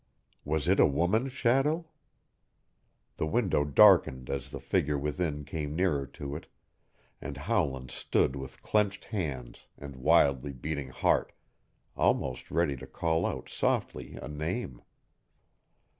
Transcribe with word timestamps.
Was 0.43 0.67
it 0.67 0.79
a 0.79 0.85
woman's 0.87 1.31
shadow? 1.31 1.85
The 3.17 3.27
window 3.27 3.63
darkened 3.63 4.31
as 4.31 4.49
the 4.49 4.59
figure 4.59 4.97
within 4.97 5.45
came 5.45 5.75
nearer 5.75 6.07
to 6.07 6.35
it, 6.35 6.47
and 7.21 7.37
Howland 7.37 7.91
stood 7.91 8.35
with 8.35 8.63
clenched 8.63 9.05
hands 9.05 9.67
and 9.77 9.95
wildly 9.95 10.53
beating 10.53 10.89
heart, 10.89 11.33
almost 11.95 12.49
ready 12.49 12.75
to 12.77 12.87
call 12.87 13.27
out 13.27 13.47
softly 13.47 14.15
a 14.15 14.27
name. 14.27 14.81